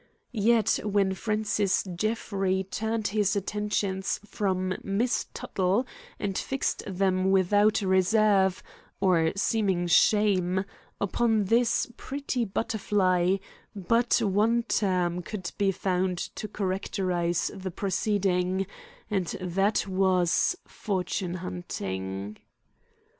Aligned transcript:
Yet 0.31 0.79
when 0.83 1.13
Francis 1.13 1.83
Jeffrey 1.93 2.63
turned 2.63 3.09
his 3.09 3.35
attentions 3.35 4.19
from 4.25 4.75
Miss 4.81 5.27
Tuttle 5.31 5.85
and 6.19 6.35
fixed 6.35 6.81
them 6.87 7.29
without 7.29 7.83
reserve, 7.83 8.63
or 8.99 9.31
seeming 9.35 9.85
shame, 9.85 10.65
upon 10.99 11.43
this 11.43 11.85
pretty 11.97 12.45
butterfly, 12.45 13.37
but 13.75 14.19
one 14.23 14.63
term 14.63 15.21
could 15.21 15.51
be 15.59 15.71
found 15.71 16.17
to 16.17 16.47
characterize 16.47 17.51
the 17.53 17.69
proceeding, 17.69 18.65
and 19.11 19.27
that 19.39 19.85
was, 19.85 20.55
fortune 20.65 21.35
hunting. 21.35 22.37